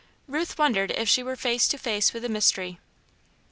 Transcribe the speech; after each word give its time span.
Ruth 0.27 0.57
wondered 0.57 0.89
if 0.89 1.07
she 1.07 1.21
were 1.21 1.35
face 1.35 1.67
to 1.67 1.77
face 1.77 2.11
with 2.11 2.25
a 2.25 2.27
mystery. 2.27 2.79